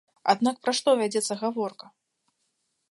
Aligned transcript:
Аднак 0.31 0.57
пра 0.63 0.73
што 0.77 0.89
вядзецца 1.03 1.33
гаворка? 1.43 1.85